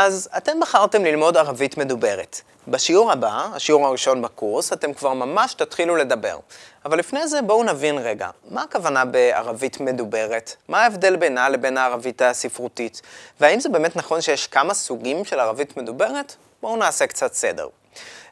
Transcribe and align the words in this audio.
אז 0.00 0.28
אתם 0.36 0.60
בחרתם 0.60 1.04
ללמוד 1.04 1.36
ערבית 1.36 1.78
מדוברת. 1.78 2.40
בשיעור 2.68 3.12
הבא, 3.12 3.48
השיעור 3.54 3.86
הראשון 3.86 4.22
בקורס, 4.22 4.72
אתם 4.72 4.94
כבר 4.94 5.12
ממש 5.12 5.54
תתחילו 5.54 5.96
לדבר. 5.96 6.38
אבל 6.84 6.98
לפני 6.98 7.28
זה 7.28 7.42
בואו 7.42 7.64
נבין 7.64 7.98
רגע, 7.98 8.30
מה 8.50 8.62
הכוונה 8.62 9.04
בערבית 9.04 9.80
מדוברת? 9.80 10.56
מה 10.68 10.82
ההבדל 10.82 11.16
בינה 11.16 11.48
לבין 11.48 11.76
הערבית 11.78 12.22
הספרותית? 12.22 13.02
והאם 13.40 13.60
זה 13.60 13.68
באמת 13.68 13.96
נכון 13.96 14.20
שיש 14.20 14.46
כמה 14.46 14.74
סוגים 14.74 15.24
של 15.24 15.40
ערבית 15.40 15.76
מדוברת? 15.76 16.36
בואו 16.62 16.76
נעשה 16.76 17.06
קצת 17.06 17.32
סדר. 17.34 17.68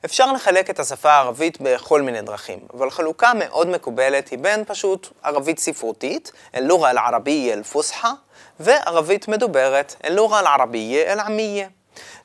אפשר 0.07 0.33
לחלק 0.33 0.71
את 0.71 0.81
השפה 0.81 1.11
הערבית 1.11 1.59
בכל 1.61 2.03
מיני 2.03 2.23
דרכים, 2.23 2.59
אבל 2.75 2.91
חלוקה 2.91 3.33
מאוד 3.35 3.69
מקובלת 3.69 4.29
היא 4.29 4.39
בין 4.39 4.65
פשוט 4.65 5.09
ערבית 5.23 5.59
ספרותית, 5.59 6.33
אל-לוגה 6.55 6.91
אל-ערבייה 6.91 7.55
אל-פוסחה, 7.55 8.13
וערבית 8.61 9.29
מדוברת, 9.29 9.95
אל-לוגה 10.05 10.41
אל-ערבייה 10.41 11.13
אל-עמייה. 11.13 11.69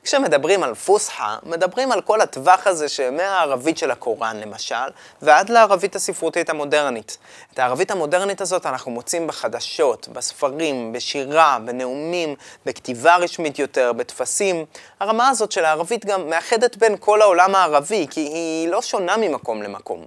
כשמדברים 0.04 0.62
על 0.62 0.74
פוסחה, 0.74 1.36
מדברים 1.42 1.92
על 1.92 2.00
כל 2.00 2.20
הטווח 2.20 2.66
הזה 2.66 2.88
שמהערבית 2.88 3.78
של 3.78 3.90
הקוראן 3.90 4.40
למשל, 4.40 4.74
ועד 5.22 5.48
לערבית 5.48 5.96
הספרותית 5.96 6.50
המודרנית. 6.50 7.18
את 7.54 7.58
הערבית 7.58 7.90
המודרנית 7.90 8.40
הזאת 8.40 8.66
אנחנו 8.66 8.90
מוצאים 8.90 9.26
בחדשות, 9.26 10.08
בספרים, 10.08 10.92
בשירה, 10.92 11.58
בנאומים, 11.64 12.34
בכתיבה 12.66 13.16
רשמית 13.16 13.58
יותר, 13.58 13.92
בטפסים. 13.92 14.64
הרמה 15.00 15.28
הזאת 15.28 15.52
של 15.52 15.64
הערבית 15.64 16.06
גם 16.06 16.30
מאחדת 16.30 16.76
בין 16.76 16.96
כל 17.00 17.22
העולם 17.22 17.54
הערבי, 17.54 18.06
כי 18.10 18.20
היא 18.20 18.68
לא 18.68 18.82
שונה 18.82 19.16
ממקום 19.16 19.62
למקום. 19.62 20.04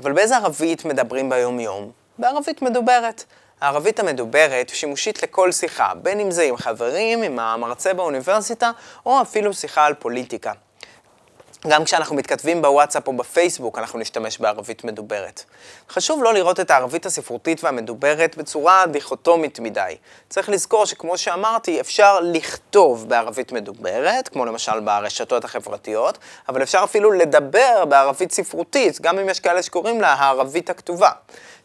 אבל 0.00 0.12
באיזה 0.12 0.36
ערבית 0.36 0.84
מדברים 0.84 1.30
ביום-יום? 1.30 1.90
בערבית 2.18 2.62
מדוברת. 2.62 3.24
הערבית 3.60 4.00
המדוברת 4.00 4.68
שימושית 4.68 5.22
לכל 5.22 5.52
שיחה, 5.52 5.92
בין 5.94 6.20
אם 6.20 6.30
זה 6.30 6.42
עם 6.42 6.56
חברים, 6.56 7.22
עם 7.22 7.38
המרצה 7.38 7.94
באוניברסיטה, 7.94 8.70
או 9.06 9.22
אפילו 9.22 9.54
שיחה 9.54 9.84
על 9.84 9.94
פוליטיקה. 9.94 10.52
גם 11.68 11.84
כשאנחנו 11.84 12.16
מתכתבים 12.16 12.62
בוואטסאפ 12.62 13.06
או 13.06 13.12
בפייסבוק, 13.12 13.78
אנחנו 13.78 13.98
נשתמש 13.98 14.38
בערבית 14.38 14.84
מדוברת. 14.84 15.44
חשוב 15.90 16.22
לא 16.22 16.34
לראות 16.34 16.60
את 16.60 16.70
הערבית 16.70 17.06
הספרותית 17.06 17.64
והמדוברת 17.64 18.36
בצורה 18.36 18.86
דיכוטומית 18.86 19.60
מדי. 19.60 19.96
צריך 20.28 20.48
לזכור 20.48 20.86
שכמו 20.86 21.18
שאמרתי, 21.18 21.80
אפשר 21.80 22.20
לכתוב 22.20 23.08
בערבית 23.08 23.52
מדוברת, 23.52 24.28
כמו 24.28 24.44
למשל 24.44 24.80
ברשתות 24.80 25.44
החברתיות, 25.44 26.18
אבל 26.48 26.62
אפשר 26.62 26.80
אפילו 26.84 27.12
לדבר 27.12 27.84
בערבית 27.88 28.32
ספרותית, 28.32 29.00
גם 29.00 29.18
אם 29.18 29.28
יש 29.28 29.40
כאלה 29.40 29.62
שקוראים 29.62 30.00
לה 30.00 30.12
הערבית 30.12 30.70
הכתובה. 30.70 31.10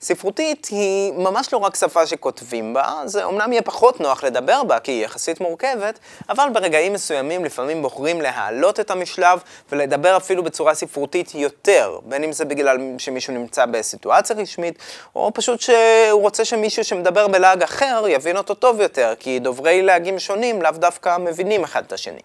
ספרותית 0.02 0.66
היא 0.66 1.14
ממש 1.14 1.54
לא 1.54 1.58
רק 1.58 1.76
שפה 1.76 2.08
שכותבים 2.08 2.74
בה, 2.74 3.02
זה 3.06 3.24
אומנם 3.24 3.52
יהיה 3.52 3.62
פחות 3.62 4.00
נוח 4.00 4.24
לדבר 4.24 4.64
בה, 4.64 4.80
כי 4.80 4.92
היא 4.92 5.06
יחסית 5.06 5.42
מורכבת, 5.42 6.00
אבל 6.30 6.48
ברגעים 6.54 6.94
מסוימים 6.94 7.46
לפעמים 7.46 7.82
בוחרים 7.82 8.22
להעלות 8.22 8.80
את 8.80 8.92
המשלב 8.92 9.40
ולדבר 9.72 9.91
אפילו 10.18 10.44
בצורה 10.44 10.74
ספרותית 10.74 11.36
יותר, 11.36 12.00
בין 12.06 12.24
אם 12.24 12.32
זה 12.32 12.46
בגלל 12.46 12.78
שמישהו 12.98 13.34
נמצא 13.34 13.66
בסיטואציה 13.66 14.36
רשמית, 14.36 14.80
או 15.16 15.32
פשוט 15.34 15.60
שהוא 15.60 16.22
רוצה 16.22 16.46
שמישהו 16.46 16.84
שמדבר 16.84 17.28
בלעג 17.28 17.64
אחר 17.64 18.04
יבין 18.08 18.38
אותו 18.38 18.54
טוב 18.54 18.82
יותר, 18.82 19.14
כי 19.20 19.40
דוברי 19.40 19.82
להגים 19.82 20.20
שונים 20.20 20.62
לאו 20.62 20.72
דווקא 20.72 21.18
מבינים 21.18 21.64
אחד 21.64 21.84
את 21.88 21.94
השני. 21.94 22.22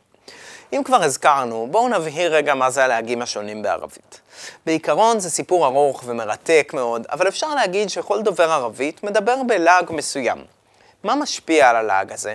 אם 0.72 0.82
כבר 0.84 1.02
הזכרנו, 1.02 1.68
בואו 1.70 1.88
נבהיר 1.88 2.34
רגע 2.34 2.54
מה 2.54 2.70
זה 2.70 2.84
הלהגים 2.84 3.22
השונים 3.22 3.62
בערבית. 3.62 4.20
בעיקרון 4.66 5.20
זה 5.20 5.30
סיפור 5.30 5.66
ארוך 5.66 6.02
ומרתק 6.06 6.70
מאוד, 6.74 7.06
אבל 7.10 7.28
אפשר 7.28 7.54
להגיד 7.54 7.90
שכל 7.90 8.22
דובר 8.22 8.52
ערבית 8.52 9.02
מדבר 9.04 9.42
בלעג 9.46 9.92
מסוים. 9.92 10.38
מה 11.04 11.14
משפיע 11.14 11.70
על 11.70 11.76
הלעג 11.76 12.12
הזה? 12.12 12.34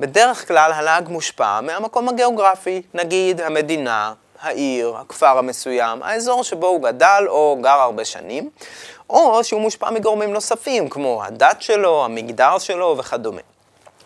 בדרך 0.00 0.48
כלל 0.48 0.72
הלעג 0.72 1.08
מושפע 1.08 1.60
מהמקום 1.60 2.08
הגיאוגרפי, 2.08 2.82
נגיד 2.94 3.40
המדינה, 3.40 4.12
העיר, 4.42 4.96
הכפר 4.96 5.38
המסוים, 5.38 6.02
האזור 6.02 6.44
שבו 6.44 6.66
הוא 6.66 6.82
גדל 6.82 7.24
או 7.28 7.58
גר 7.60 7.80
הרבה 7.80 8.04
שנים, 8.04 8.50
או 9.10 9.44
שהוא 9.44 9.60
מושפע 9.60 9.90
מגורמים 9.90 10.32
נוספים, 10.32 10.88
כמו 10.88 11.24
הדת 11.24 11.62
שלו, 11.62 12.04
המגדר 12.04 12.58
שלו 12.58 12.96
וכדומה. 12.98 13.40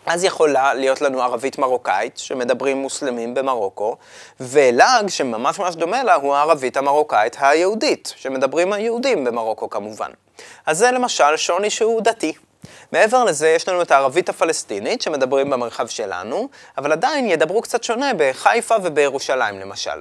אז 0.05 0.23
יכולה 0.23 0.73
להיות 0.73 1.01
לנו 1.01 1.21
ערבית 1.21 1.57
מרוקאית, 1.57 2.17
שמדברים 2.17 2.77
מוסלמים 2.77 3.33
במרוקו, 3.33 3.95
ולעג 4.39 5.09
שממש 5.09 5.59
ממש 5.59 5.75
דומה 5.75 6.03
לה 6.03 6.15
הוא 6.15 6.35
הערבית 6.35 6.77
המרוקאית 6.77 7.37
היהודית, 7.39 8.13
שמדברים 8.15 8.73
היהודים 8.73 9.23
במרוקו 9.23 9.69
כמובן. 9.69 10.11
אז 10.65 10.77
זה 10.77 10.91
למשל 10.91 11.37
שוני 11.37 11.69
שהוא 11.69 12.01
דתי. 12.01 12.33
מעבר 12.91 13.23
לזה, 13.23 13.47
יש 13.47 13.69
לנו 13.69 13.81
את 13.81 13.91
הערבית 13.91 14.29
הפלסטינית, 14.29 15.01
שמדברים 15.01 15.49
במרחב 15.49 15.87
שלנו, 15.87 16.49
אבל 16.77 16.91
עדיין 16.91 17.29
ידברו 17.29 17.61
קצת 17.61 17.83
שונה 17.83 18.11
בחיפה 18.17 18.75
ובירושלים 18.83 19.59
למשל. 19.59 19.99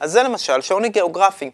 אז 0.00 0.12
זה 0.12 0.22
למשל 0.22 0.60
שוני 0.60 0.88
גיאוגרפי. 0.88 1.50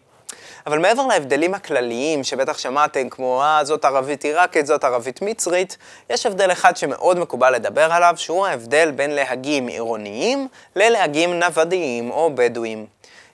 אבל 0.67 0.79
מעבר 0.79 1.07
להבדלים 1.07 1.53
הכלליים 1.53 2.23
שבטח 2.23 2.57
שמעתם, 2.57 3.09
כמו 3.09 3.41
אה, 3.43 3.63
זאת 3.63 3.85
ערבית 3.85 4.23
עיראקית, 4.23 4.65
זאת 4.65 4.83
ערבית 4.83 5.21
מצרית, 5.21 5.77
יש 6.09 6.25
הבדל 6.25 6.51
אחד 6.51 6.77
שמאוד 6.77 7.19
מקובל 7.19 7.55
לדבר 7.55 7.93
עליו, 7.93 8.13
שהוא 8.17 8.47
ההבדל 8.47 8.91
בין 8.91 9.11
להגים 9.11 9.67
עירוניים 9.67 10.47
ללהגים 10.75 11.39
נוודיים 11.39 12.11
או 12.11 12.31
בדואיים. 12.35 12.85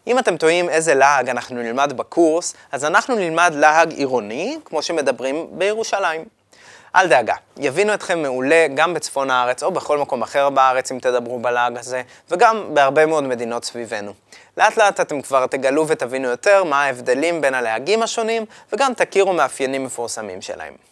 אם 0.07 0.19
אתם 0.19 0.37
טועים 0.37 0.69
איזה 0.69 0.93
להג 0.93 1.29
אנחנו 1.29 1.55
נלמד 1.55 1.93
בקורס, 1.95 2.53
אז 2.71 2.85
אנחנו 2.85 3.15
נלמד 3.15 3.53
להג 3.55 3.91
עירוני, 3.91 4.57
כמו 4.65 4.81
שמדברים 4.81 5.47
בירושלים. 5.51 6.40
אל 6.95 7.07
דאגה, 7.07 7.35
יבינו 7.57 7.93
אתכם 7.93 8.21
מעולה 8.21 8.67
גם 8.75 8.93
בצפון 8.93 9.29
הארץ 9.29 9.63
או 9.63 9.71
בכל 9.71 9.97
מקום 9.97 10.21
אחר 10.21 10.49
בארץ 10.49 10.91
אם 10.91 10.99
תדברו 10.99 11.39
בלעג 11.39 11.77
הזה, 11.77 12.01
וגם 12.29 12.73
בהרבה 12.73 13.05
מאוד 13.05 13.23
מדינות 13.23 13.65
סביבנו. 13.65 14.13
לאט 14.57 14.77
לאט 14.77 14.99
אתם 14.99 15.21
כבר 15.21 15.47
תגלו 15.47 15.87
ותבינו 15.87 16.27
יותר 16.27 16.63
מה 16.63 16.83
ההבדלים 16.83 17.41
בין 17.41 17.53
הלהגים 17.53 18.03
השונים, 18.03 18.45
וגם 18.73 18.93
תכירו 18.93 19.33
מאפיינים 19.33 19.83
מפורסמים 19.83 20.41
שלהם. 20.41 20.90